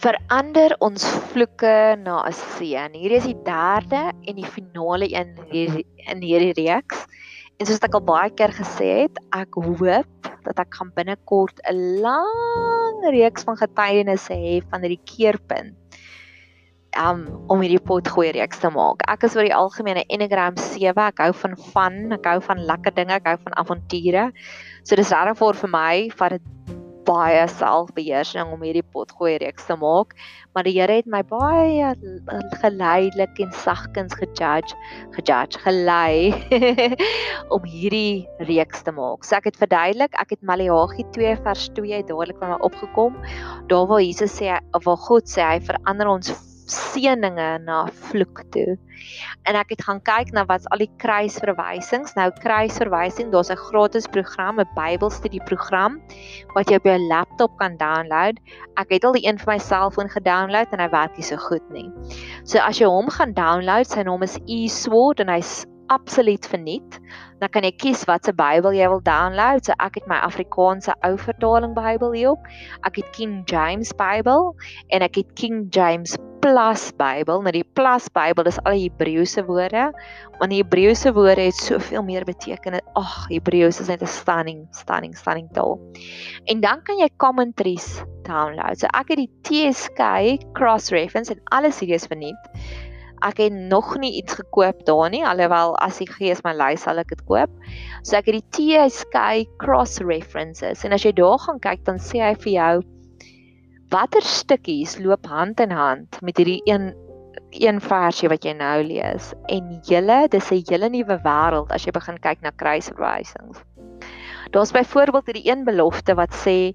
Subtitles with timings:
[0.00, 2.94] verander ons vloeke na 'n seën.
[2.96, 5.36] Hierdie is die derde en die finale een
[6.08, 7.04] in hierdie reeks.
[7.58, 12.00] En soos ek al baie keer gesê het, ek hoop dat ek gaan binnekort 'n
[12.00, 15.76] lang reeks van getuienisse hê van hierdie keerpunt.
[16.96, 19.04] Um om hierdie pot gooi reeks te maak.
[19.06, 20.96] Ek is oor die algemeen 'n Enneagram 7.
[20.96, 24.32] Ek hou van fun, ek hou van lekker dinge, ek hou van avonture.
[24.82, 30.14] So dis regtig vir my van dit baie selfbeheersing om hierdie potgooi reeks te maak,
[30.54, 31.92] maar die Here het my baie
[32.62, 34.76] geleidelik en sagkens gejudge,
[35.16, 36.34] gejudge, gelei
[37.54, 39.24] om hierdie reeks te maak.
[39.24, 43.18] So ek het verduidelik, ek het Maleagi 2 vers 2 dadelik van my opgekom.
[43.72, 44.54] Daar waar Jesus sê,
[44.84, 46.32] waar God sê hy verander ons
[46.70, 48.76] seëninge na vloek toe.
[49.48, 52.14] En ek het gaan kyk na wat's al die kruisverwysings.
[52.18, 56.00] Nou kruisverwysing, daar's 'n gratis program, 'n Bybelstudieprogram
[56.54, 58.38] wat jy op jou laptop kan download.
[58.76, 61.66] Ek het al die een vir my selfoon gedownload en hy werk nie so goed
[61.70, 61.90] nie.
[62.44, 66.98] So as jy hom gaan download, sy naam is eSword en hy's absoluut verniet.
[67.40, 69.66] Dan kan jy kies watse Bybel jy wil download.
[69.66, 72.46] So ek het my Afrikaanse ou vertaling Bybel hier op.
[72.86, 74.54] Ek het King James Bybel
[74.94, 77.42] en ek het King James Plus Bybel.
[77.44, 79.90] Nou die Plus Bybel is al Hebreëse woorde,
[80.38, 82.84] want die Hebreëse woorde het soveel meer betekenis.
[82.98, 85.78] Ag, Hebreëus is net 'n stunning, stunning, stunning taal.
[86.46, 88.78] En dan kan jy commentaries download.
[88.80, 92.40] So ek het die TSK cross reference en alles hier is verniet.
[93.22, 96.98] Ek het nog nie iets gekoop daar nie, alhoewel as die Gees my lei sal
[96.98, 97.50] ek dit koop.
[98.02, 102.24] So ek het die TSK cross references en as jy daar gaan kyk dan sê
[102.24, 102.74] hy vir jou
[103.90, 106.92] watter stukkies loop hand in hand met hierdie een
[107.50, 111.92] een versie wat jy nou lees en julle dis 'n hele nuwe wêreld as jy
[111.92, 113.58] begin kyk na kruisverwysings.
[114.50, 116.74] Daar's byvoorbeeld hierdie een belofte wat sê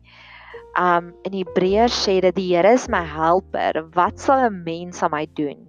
[0.79, 5.11] um in Hebreërs sê dat die Here is my helper, wat sal 'n mens aan
[5.11, 5.67] my doen?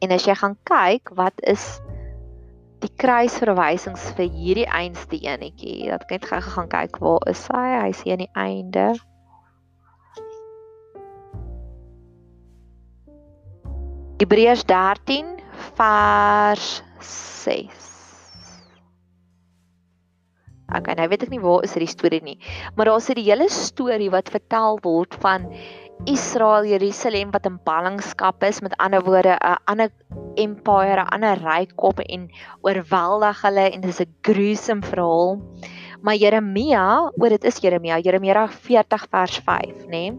[0.00, 1.80] En as jy gaan kyk, wat is
[2.80, 5.90] die kruisverwysings vir hierdie einste enetjie?
[5.90, 7.86] Dat ek net gou gaan kyk waar is hy?
[7.86, 8.94] Hy's hier aan die einde.
[14.16, 15.26] Hebreërs 13
[15.76, 16.68] vers
[17.04, 17.82] 6.
[20.72, 22.38] Okay, nou weet ek nie waar is hierdie storie nie,
[22.74, 25.44] maar daar is 'n hele storie wat vertel word van
[26.08, 29.92] Israel Jerusalem wat in ballingskap is, met ander woorde 'n ander
[30.36, 32.30] empire, 'n ander ryk kom en
[32.64, 35.42] oorweldig hulle en dis 'n gruesome verhaal.
[36.00, 40.08] Maar Jeremia, oor dit is Jeremia, Jeremia 40 vers 5, nê?
[40.08, 40.12] Nee?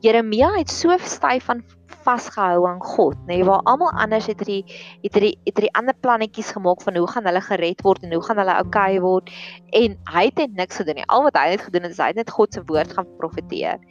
[0.00, 1.64] Jeremia het so styf van
[2.06, 4.62] vasgehou aan God, nê, nee, waar almal anders het hierdie
[5.02, 8.22] het hierdie het hierdie ander plannetjies gemaak van hoe gaan hulle gered word en hoe
[8.24, 9.32] gaan hulle okay word
[9.76, 11.06] en hy het net niks gedoen nie.
[11.10, 13.82] Al wat hy het gedoen is hy het net God se woord gaan profeteer.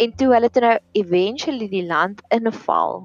[0.00, 3.02] En toe hulle toe nou eventually die land inval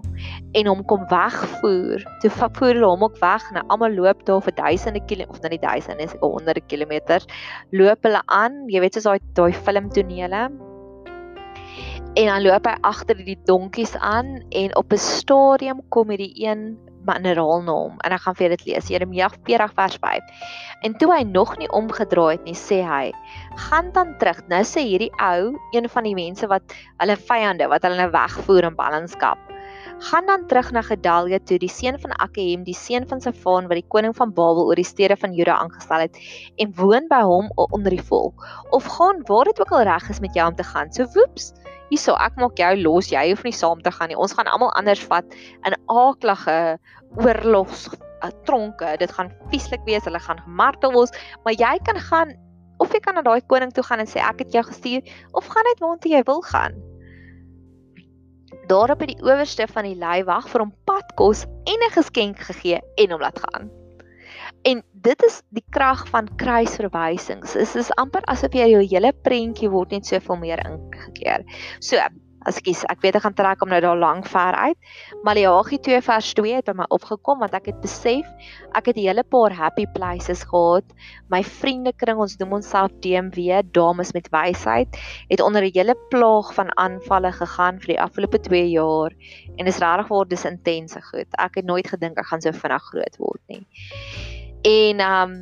[0.55, 4.55] en hom kom wegvoer, toe voer hulle hom ook weg en almal loop daar vir
[4.61, 7.27] duisende kilometers of nou nie duisende, is honderde kilometers
[7.75, 10.47] loop hulle aan, jy weet soos daai daai filmtonele
[12.15, 16.77] En dan loop hy agter die donkies aan en op 'n stadium kom hierdie een
[17.05, 20.29] mineraal na hom en ek gaan vir dit lees Jeremia 40 vers 5.
[20.87, 23.11] En toe hy nog nie omgedraai het nie, sê hy:
[23.67, 26.63] "Gaan dan terug." Nou sê hierdie ou, een van die mense wat
[27.03, 29.37] hulle vyande wat hulle nou wegvoer in ballingskap.
[29.99, 33.79] Gaan dan terug na Gedalia toe, die seun van Akkehem, die seun van Safan wat
[33.79, 36.17] die koning van Babel oor die stede van Juda aangestel het
[36.55, 38.47] en woon by hom onder die volk.
[38.71, 40.93] Of gaan waar dit ook al reg is met jou om te gaan.
[40.93, 41.53] So woeps,
[41.89, 44.17] hierso ek maak jou los jy hoef nie saam te gaan nie.
[44.17, 45.37] Ons gaan almal anders vat
[45.67, 46.57] in aaklige
[47.21, 48.95] oorlogs uh, tronke.
[49.01, 51.15] Dit gaan vieslik wees hulle gaan gemartel word.
[51.45, 52.35] Maar jy kan gaan
[52.83, 55.47] of jy kan na daai koning toe gaan en sê ek het jou gestuur of
[55.47, 56.75] gaan net waartoe jy wil gaan.
[58.67, 62.81] Daarop het die owerste van die lei wag vir hom padkos en 'n geskenk gegee
[62.97, 63.71] en hom laat gaan
[64.65, 67.53] En dit is die krag van kruisverwysings.
[67.53, 71.43] Dit is amper asof jy jou hele prentjie word net soveel meer ingekeer.
[71.85, 72.01] So,
[72.45, 74.77] as ek weet ek gaan trek om nou daar lank ver uit.
[75.25, 78.25] Maleagi 2 vers 2 het by my opgekom want ek het besef
[78.77, 80.85] ek het 'n hele paar happy places gehad.
[81.29, 84.89] My vriendekring, ons noem onsself DMW, dames met wysheid,
[85.29, 89.11] het onder 'n hele plaag van aanvalle gegaan vir die afgelope 2 jaar
[89.57, 91.29] en is regtig word dis intense goed.
[91.37, 93.65] Ek het nooit gedink ek gaan so vinnig groot word nie.
[94.65, 95.35] En um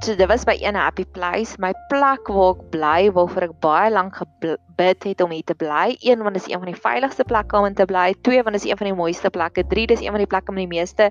[0.00, 3.90] so dit was by een happy place, my plek waar ek bly, waarvoor ek baie
[3.92, 5.96] lank gebid het om hier te bly.
[6.00, 8.14] Een want dit is een van die veiligste plekke om in te bly.
[8.24, 9.66] Twee want dit is een van die mooiste plekke.
[9.68, 11.10] Drie dis een van die plekke met die meeste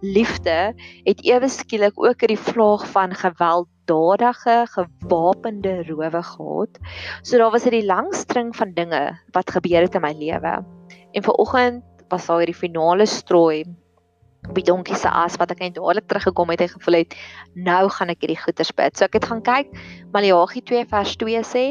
[0.00, 0.72] liefde.
[1.04, 6.78] Het ewe skielik ook hierdie vlaag van geweld gewelddadige, gewapende rowe gehad.
[7.22, 10.64] So daar was 'n lang string van dinge wat gebeur het in my lewe.
[11.12, 13.64] En vir oggend was daar hierdie finale strooi
[14.48, 17.16] op die donkie se as wat ek net dadelik teruggekom het en gevoel het
[17.54, 18.96] nou gaan ek hierdie goeters bid.
[18.96, 19.74] So ek het gaan kyk
[20.14, 21.64] Maleagi 2 vers 2 sê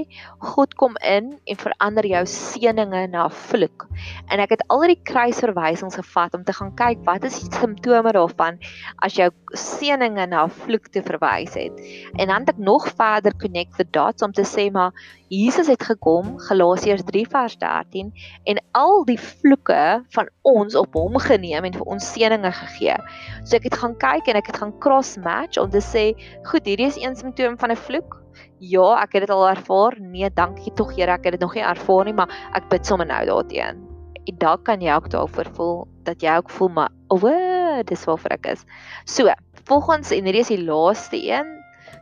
[0.54, 3.88] God kom in en verander jou seëninge na vloek.
[4.32, 8.14] En ek het al die kruisverwysings gevat om te gaan kyk wat is die simptome
[8.16, 8.62] daarvan
[9.04, 11.82] as jou seëninge na vloek te verwys het.
[12.16, 14.94] En dan het ek nog verder connect the dots om te sê maar
[15.30, 18.14] Jesus het gekom Galasiërs 3 vers 13
[18.50, 22.96] en al die vloeke van ons op hom geneem en vir ons seëninge gegee.
[23.44, 26.14] So ek het gaan kyk en ek het gaan cross match om te sê,
[26.48, 28.18] goed, hierdie is een simptoom van 'n vloek.
[28.60, 29.96] Ja, ek het dit al ervaar.
[30.00, 33.08] Nee, dankie tog Here, ek het dit nog nie ervaar nie, maar ek bid sommer
[33.08, 33.86] nou daarteen.
[34.28, 38.06] En dalk kan jy ook daarvoor voel dat jy ook voel maar o, oh, dis
[38.06, 38.66] waarvoor ek is.
[39.06, 39.30] So,
[39.66, 41.56] volgens en hierdie is die laaste een.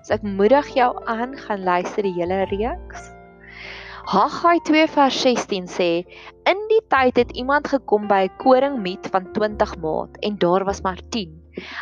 [0.03, 3.16] So ek moedig jou aan gaan luister die hele reeks.
[4.07, 5.87] Haggai 2 vers 16 sê:
[6.47, 10.79] In die tyd het iemand gekom by 'n koringmiet van 20 maat en daar was
[10.81, 11.33] maar 10.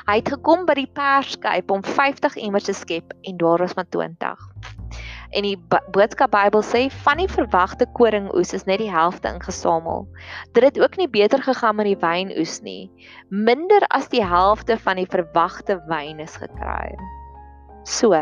[0.08, 3.90] Hy het gekom by die perskyp om 50 emmers te skep en daar was maar
[3.90, 4.42] 20.
[5.38, 5.58] En die
[5.92, 10.08] boodskap Bybel sê van die verwagte koringoes is net die helfte ingesamel.
[10.54, 12.90] Dit het ook nie beter gegaan met die wynoes nie.
[13.30, 16.98] Minder as die helfte van die verwagte wyn is gekry.
[17.84, 18.18] So,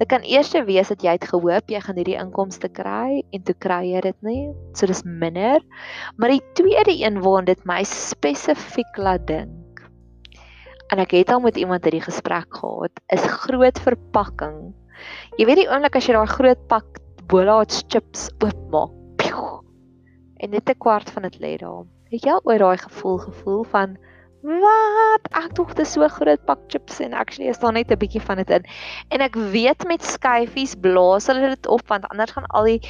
[0.00, 3.54] Dit kan eers wees dat jy het gehoop jy gaan hierdie inkomste kry en toe
[3.60, 4.44] kry jy dit nie.
[4.72, 5.60] So dis minder.
[6.16, 9.82] Maar die tweede een waarna dit my spesifiek laat dink.
[10.90, 14.72] En ek het al met iemand hierdie gesprek gehad, is groot verpakking.
[15.36, 16.98] Jy weet die oomblik as jy daai groot pak
[17.28, 18.96] bolaats chips oopmaak.
[20.40, 21.84] En net 'n kwart van dit lê daar.
[22.10, 23.98] Het jy al ooit daai gevoel gevoel van
[24.40, 25.26] Wat?
[25.36, 28.40] Ek dink dit so groot pak chips en actually is daar net 'n bietjie van
[28.40, 28.64] dit in.
[29.12, 32.80] En ek weet met skyfies blaas hulle dit op want anders gaan al die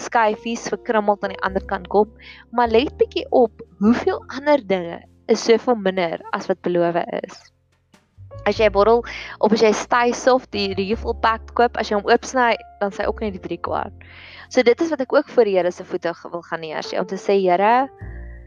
[0.00, 2.08] skyfies verkrummel aan die ander kant kom.
[2.50, 7.52] Maar let bietjie op, hoeveel ander dinge is soveel minder as wat beloof is.
[8.46, 9.04] As jy 'n bottel
[9.38, 13.20] of as jy Stysoft die refill pack koop, as jy hom oopsny, dan sê ook
[13.20, 13.92] net die 3 kwart.
[14.48, 17.06] So dit is wat ek ook voor die Here se voete wil gaan neersê om
[17.06, 17.90] te sê Here,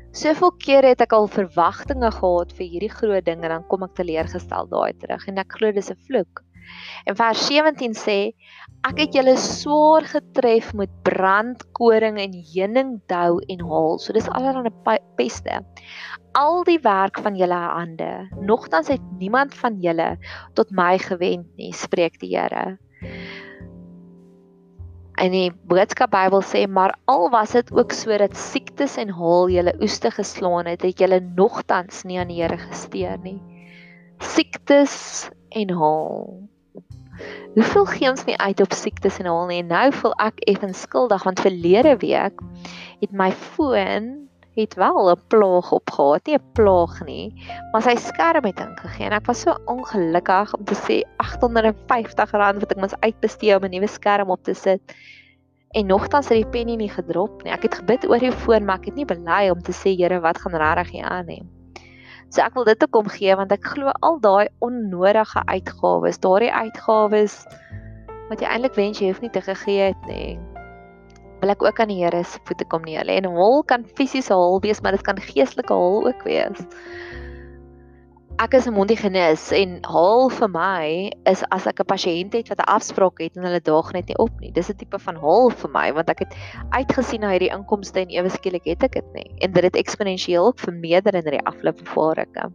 [0.09, 3.94] Soveel kere het ek al verwagtinge gehad vir hierdie groot ding en dan kom ek
[4.00, 6.41] teleurgestel daai terug en ek glo dis 'n vloek.
[7.06, 8.17] En vers 17 sê
[8.89, 13.97] ek het julle swaar getref met brandkoring en heuningdou en haal.
[14.00, 14.73] So dis allerlei
[15.17, 15.61] peste.
[16.33, 18.29] Al die werk van julle hande.
[18.41, 20.17] Nogtans het niemand van julle
[20.56, 22.79] tot my gewend nie, spreek die Here.
[25.19, 29.74] In die boodskap Bybel sê maar al was dit ook sodat siektes en haal julle
[29.83, 33.39] oeste geslaan het, het julle nogtans nie aan die Here gesteer nie.
[34.24, 36.24] Siektes en haal.
[37.57, 39.60] Hoeveel gee ons nie uit op siektes en haal nie?
[39.68, 42.39] Nou voel ek effens skuldig want verlede week
[43.04, 44.28] het my foon
[44.61, 47.33] het wel 'n plaag opgehad, nie 'n plaag nie,
[47.71, 52.71] maar sy skerm het ingegee en ek was so ongelukkig om te sê R850 wat
[52.71, 54.81] ek mos uitbestee om 'n nuwe skerm op te sit.
[55.71, 57.51] En nogtans het die penny nie gedrop nie.
[57.51, 60.19] Ek het gebid oor die foon, maar ek het nie bely om te sê Here,
[60.19, 61.44] wat gaan regtig hier aan nie.
[62.29, 67.45] So ek wil dit ook omgee want ek glo al daai onnodige uitgawes, daardie uitgawes
[68.29, 70.58] wat jy eintlik wens jy hoef nie te gegee het nie
[71.41, 73.19] wil ek ook aan die Here se voete kom neer lê.
[73.19, 76.65] En hol kan fisiese hol wees, maar dit kan geestelike hol ook wees.
[78.39, 82.61] Ek is 'n mondhygiënis en hol vir my is as ek 'n pasiënt het wat
[82.63, 84.51] 'n afspraak het en hulle daag net nie op nie.
[84.51, 86.33] Dis 'n tipe van hol vir my want ek het
[86.71, 89.27] uitgesien na hierdie inkomste en ewe skielik het ek dit nie.
[89.43, 92.47] En dit het eksponensieel vermeerder in die afgelope paar reke.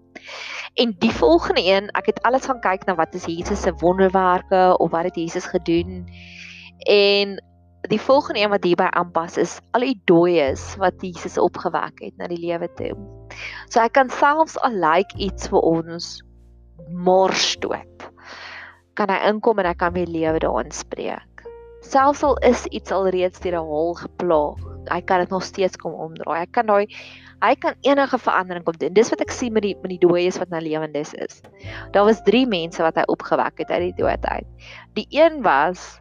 [0.74, 4.76] En die volgende een, ek het alles gaan kyk na wat is Jesus se wonderwerke
[4.78, 6.08] of wat het Jesus gedoen
[6.88, 7.42] en
[7.88, 12.28] die volgende een wat hierby aanpas is al die dooies wat Jesus opgewek het na
[12.30, 12.94] die lewe toe.
[13.68, 16.16] So ek kan selfs al like iets vir ons
[16.88, 18.06] mors doop.
[18.98, 21.44] Kan hy inkom en ek kan weer lewe daarin spreek.
[21.84, 25.92] Selfs al is iets alreeds deur 'n hol geplaag, hy kan dit nog steeds kom
[25.92, 26.40] omdraai.
[26.40, 26.86] Hy kan daai
[27.44, 28.94] hy kan enige verandering kom doen.
[28.94, 31.42] Dis wat ek sien met die met die dooies wat nou lewendes is.
[31.92, 34.46] Daar was 3 mense wat hy opgewek het uit die dood uit.
[34.94, 36.00] Die een was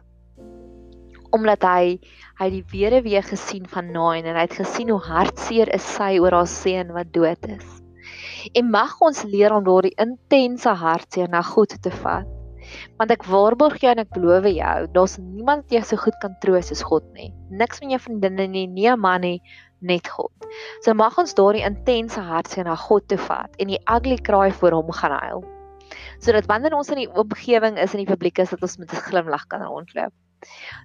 [1.34, 1.98] omdat hy
[2.40, 6.34] hy die weduwee gesien van Nain en hy het gesien hoe hartseer is sy oor
[6.34, 7.66] haar seun wat dood is.
[8.58, 12.26] En mag ons leer om daardie intense hartseer na God te vat.
[12.98, 16.34] Want ek waarborg jou en ek beloof jou, daar's niemand wat jou so goed kan
[16.42, 17.30] troos as God nie.
[17.52, 19.40] Niks van jou vriendinne nie, nie 'n man nie,
[19.80, 20.32] net God.
[20.82, 24.80] So mag ons daardie intense hartseer na God toe vat en die ugly cry voor
[24.80, 25.44] hom gaan huil.
[26.24, 29.04] sodat wanneer ons in die omgewing is in die publiek is dat ons met 'n
[29.08, 30.12] glimlag kan rondloop.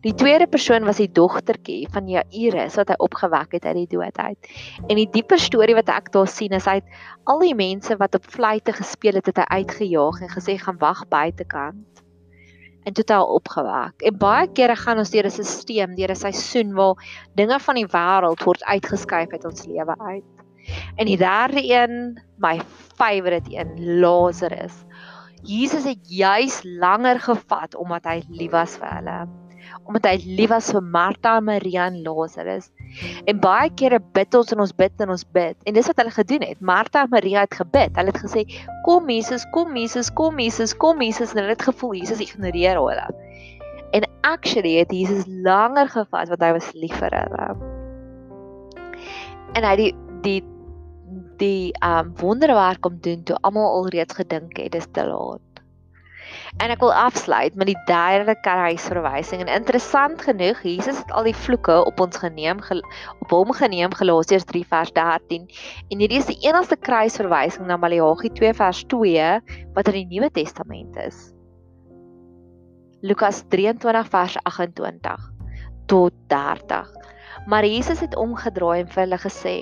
[0.05, 4.17] Die tweede persoon was die dogtertjie van Jairus wat hy opgewek het uit die dood
[4.17, 4.51] uit.
[4.87, 6.79] En die dieper storie wat ek daar sien is hy
[7.25, 11.07] al die mense wat op fluitte gespeel het, het hy uitgejaag en gesê gaan wag
[11.07, 12.05] buitekant
[12.89, 14.01] en toe het opgewek.
[14.01, 16.95] En baie kere gaan ons deur 'n stelsel, deur 'n seisoen waar
[17.35, 20.23] dinge van die wêreld word uitgeskuif uit ons lewe uit.
[20.95, 22.59] En die derde een, my
[22.97, 24.85] favourite een, Lazarus.
[25.43, 29.27] Jesus het juis langer gevat omdat hy lief was vir hulle
[29.85, 32.69] omdat hy lief was vir Martha, Maria en Lazarus.
[33.29, 35.57] En baie kere bid ons en ons bid en ons bid.
[35.65, 36.61] En dis wat hulle gedoen het.
[36.61, 37.95] Martha en Maria het gebid.
[37.97, 38.45] Hulle het gesê,
[38.85, 43.07] "Kom Jesus, kom Jesus, kom Jesus, kom Jesus." En hulle het gevoel Jesus ignoreer hulle.
[43.91, 47.47] En actually het Jesus langer gevat want hy was lief vir hulle.
[49.57, 50.43] En hy die die
[51.39, 55.48] die um wonderwerk om doen toe almal alreeds gedink het dis te laat.
[56.57, 59.43] En ek wil afsluit met die derde kruisverwysing.
[59.45, 62.61] En interessant genoeg, Jesus het al die vloeke op ons geneem
[63.19, 65.45] op hom geneem Galasiërs 3 vers 13.
[65.89, 69.27] En hierdie is die enigste kruisverwysing na Maleagi 2 vers 2
[69.75, 71.29] wat in die Nuwe Testament is.
[73.01, 75.29] Lukas 23 vers 28
[75.85, 76.89] tot 30.
[77.45, 79.55] Maar Jesus het omgedraai en vir hulle gesê: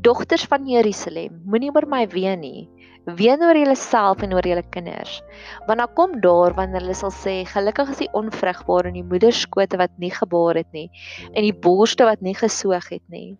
[0.00, 2.70] Dogters van Jerusalem, moenie oor my ween nie
[3.04, 5.20] ween oor julleself en oor julle kinders.
[5.66, 9.80] Want dan kom daar wanneer hulle sal sê gelukkig is die onvrugbare in die moederskote
[9.80, 10.88] wat nie gebaar het nie
[11.32, 13.36] en die borste wat nie gesoog het nie.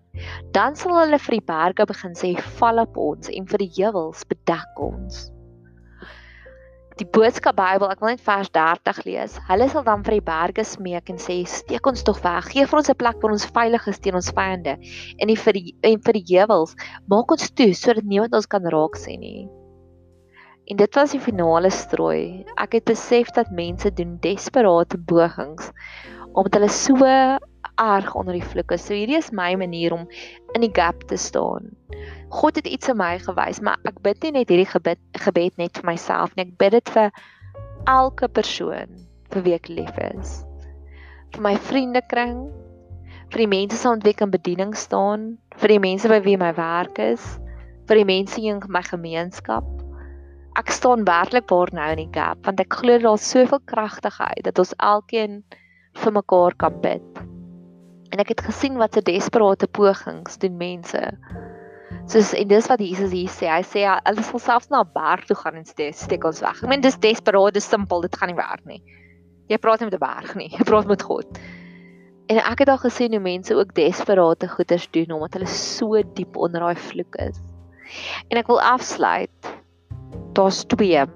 [0.56, 4.26] Dan sal hulle vir die berge begin sê val op ons en vir die heuwels
[4.28, 5.30] bedek ons
[7.00, 9.38] die boodskap Bybel, ek wil net vers 30 lees.
[9.48, 12.50] Hulle sal dan vir die berge smeek en sê: "Steek ons tog weg.
[12.52, 14.76] Geef vir ons 'n plek waar ons veilig is teen ons vyande."
[15.18, 16.76] En die vir die en vir die heuwels,
[17.08, 19.48] maak ons toe sodat niemand ons kan raak sien nie.
[20.70, 22.44] En dit was die finale strooi.
[22.56, 25.72] Ek het besef dat mense doen desperate pogings
[26.34, 26.96] omdat hulle so
[27.80, 28.78] erg onder die vloeke.
[28.78, 30.06] So hierdie is my manier om
[30.56, 31.70] in die gap te staan.
[32.32, 35.78] God het iets in my gewys, maar ek bid nie net hierdie gebed gebed net
[35.80, 36.46] vir myself nie.
[36.46, 37.12] Ek bid dit vir
[37.90, 38.98] elke persoon
[39.32, 40.42] vir wie ek lief is.
[41.32, 42.44] Vir my vriendekring,
[43.32, 47.00] vir die mense wat ontwik in bediening staan, vir die mense by wie my werk
[47.00, 47.24] is,
[47.88, 49.64] vir die mense in my gemeenskap.
[50.60, 54.60] Ek staan werklik waar nou in die gap want ek glo daar's soveel kragtigheid dat
[54.60, 55.40] ons elkeen
[56.04, 57.22] vir mekaar kan bid.
[58.12, 61.00] En ek het gesien wat se desperate pogings doen mense
[62.10, 63.46] Soos en dis wat Jesus hier sê.
[63.46, 66.62] Hy sê hulle sal selfs na 'n berg toe gaan en steek, steek ons weg.
[66.62, 68.82] Ek meen dis desperaat, dis simpel, dit gaan nie werk nie.
[69.48, 71.38] Jy praat nie met 'n berg nie, jy praat met God.
[72.28, 76.36] En ek het al gesien hoe mense ook desperate goeders doen omdat hulle so diep
[76.36, 77.38] onder daai vloek is.
[78.30, 79.52] En ek wil afsluit.
[80.32, 81.06] Daar's twee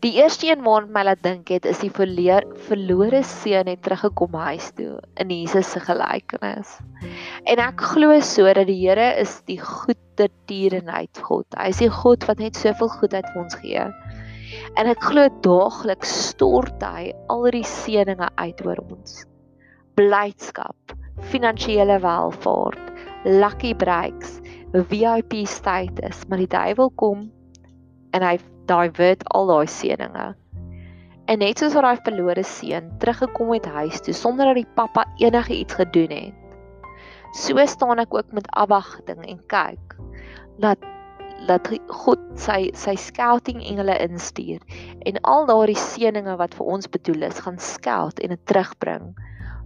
[0.00, 4.32] Die eerste een waarna my laat dink het is die verleer, verlore seun het teruggekom
[4.32, 6.70] huis toe in Jesus se gelykenis.
[7.44, 11.44] En ek glo so dat die Here is die goeie tierenheid God.
[11.52, 13.82] Hy is die God wat net soveel goedheid vir ons gee.
[14.80, 19.18] En ek glo daagliks stort hy al die seëninge uit oor ons.
[20.00, 20.94] Blydskap,
[21.28, 22.88] finansiële welvaart,
[23.28, 24.38] lucky breaks,
[24.72, 27.28] VIP status, maar die duiwel kom
[28.16, 28.38] en hy
[28.70, 30.28] divert al daai seëninge.
[31.30, 35.04] En net soos wat daai verlore seun teruggekom het huis toe sonder dat die pappa
[35.22, 36.36] enige iets gedoen het.
[37.38, 39.98] So staan ek ook met afwagting en kyk
[40.62, 40.88] dat
[41.48, 44.60] dat God sy sy scouting engele instuur
[45.08, 49.14] en al daardie seëninge wat vir ons bedoel is gaan scout en dit terugbring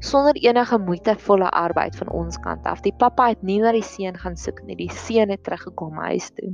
[0.05, 2.83] sonder enige moeitevolle arbeid van ons kant af.
[2.85, 4.77] Die pappa het nie na die seun gaan soek nie.
[4.77, 6.53] Die seun het teruggekom huis toe.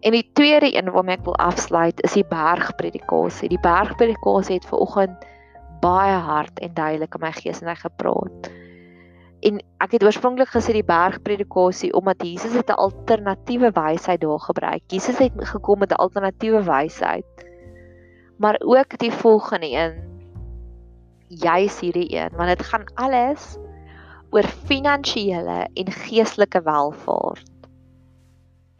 [0.00, 3.48] En die tweede een waarmee ek wil afsluit is die bergpredikasie.
[3.48, 5.24] Die bergpredikasie het ver oggend
[5.80, 8.50] baie hard en duidelik in my gees en hy gepraat.
[9.44, 14.82] En ek het oorspronklik gesê die bergpredikasie omdat Jesus het 'n alternatiewe wysheid daar gebruik.
[14.86, 17.46] Jesus het gekom met 'n alternatiewe wysheid.
[18.38, 19.94] Maar ook die volgende een.
[21.28, 23.56] Juis hierdie een, want dit gaan alles
[24.30, 27.53] oor finansiële en geestelike welvaart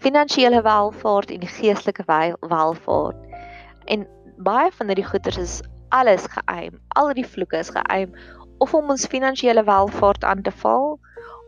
[0.04, 2.04] finansiële welvaart en geestelike
[2.40, 3.20] welvaart.
[3.84, 4.06] En
[4.36, 5.56] baie van hierdie goeders is
[5.96, 6.76] alles geëim.
[6.98, 8.12] Al die vloeke is geëim
[8.62, 10.98] of om ons finansiële welvaart aan te val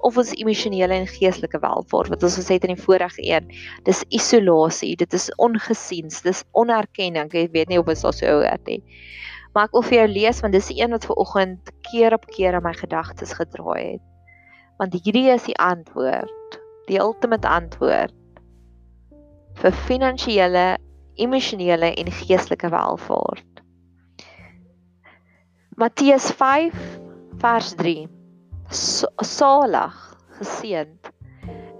[0.06, 3.52] of ons emosionele en geestelike welvaart wat ons gesê het in die vorige een.
[3.88, 7.32] Dis isolasie, dit is ongesiens, dis onerkenning.
[7.32, 8.82] Ek weet nie of dit sou so hoor nie.
[9.52, 12.28] Maar ek wil vir jou lees want dis die een wat ver oggend keer op
[12.32, 14.04] keer in my gedagtes gedraai het.
[14.80, 18.16] Want hierdie is die antwoord, die ultimate antwoord
[19.60, 20.66] vir finansiële,
[21.16, 23.62] emosionele en geestelike welvaart.
[25.76, 26.76] Matteus 5
[27.40, 28.06] vers 3.
[29.24, 29.96] Salig,
[30.38, 31.10] geseënd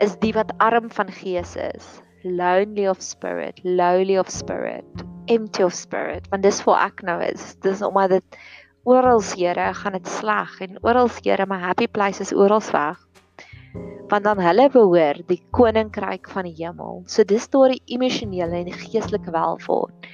[0.04, 1.86] is die wat arm van gees is,
[2.24, 7.54] lonely of spirit, lowly of spirit, empty of spirit, want dis waar ek nou is.
[7.64, 8.38] Dis omdat dit
[8.86, 13.00] oral Here gaan dit sleg en oral Here my happy place is oral weg.
[14.10, 17.02] Want dan hulle behoort die koninkryk van die hemel.
[17.10, 20.08] So dis daar die emosionele en geestelike welvaart.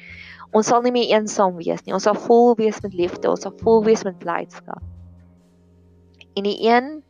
[0.52, 1.94] Ons sal nie meer eensaam wees nie.
[1.96, 4.82] Ons sal vol wees met liefde, ons sal vol wees met blydskap.
[6.36, 7.02] En die een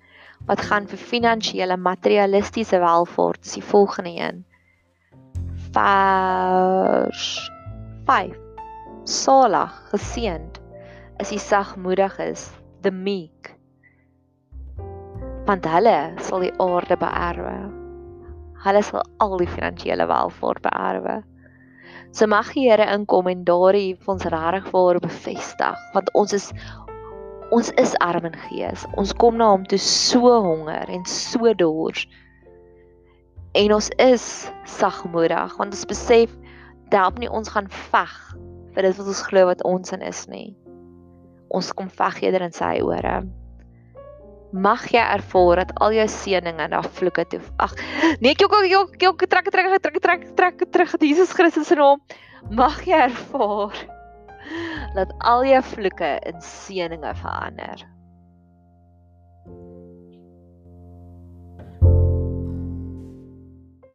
[0.46, 4.42] wat gaan vir finansiële materialistiese welvaart, is die volgende een.
[5.74, 7.28] Vers
[8.06, 8.34] 5.
[9.04, 10.58] Salig, geseënd
[11.22, 12.50] is die sagmoediges,
[12.82, 13.51] the meek.
[15.42, 17.56] Want hulle sal die aarde beerwe.
[18.62, 21.16] Hulle sal al die finansiële welvaart beerwe.
[22.14, 26.46] So mag die Here inkom en daardie vir ons vir bevestig want ons is
[27.50, 28.86] ons is arm in gees.
[28.94, 32.06] Ons kom na hom toe so honger en so dors.
[33.58, 34.30] En ons is
[34.64, 36.30] sagmoedig want ons besef
[36.94, 38.16] dat nie ons gaan veg
[38.76, 40.52] vir dit wat ons glo wat ons in is nie.
[41.50, 43.24] Ons kom veg eerder in sy ore
[44.52, 47.40] mag jy ervaar dat al jou seëninge na vloeke toe.
[47.62, 47.74] Ag,
[48.20, 52.00] nee, ek ek ek trek trek trek trek trek terug in Jesus Christus se naam.
[52.50, 53.76] Mag jy ervaar
[54.94, 57.91] dat al jou vloeke in seëninge verander.